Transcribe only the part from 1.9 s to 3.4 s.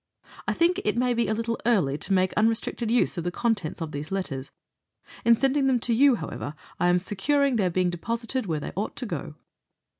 to make unrestricted use of the